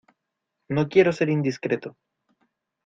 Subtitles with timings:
[0.67, 1.95] no quiero ser indiscreto